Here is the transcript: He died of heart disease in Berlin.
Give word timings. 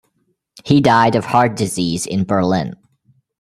He 0.65 0.81
died 0.81 1.13
of 1.15 1.25
heart 1.25 1.55
disease 1.55 2.07
in 2.07 2.23
Berlin. 2.23 2.73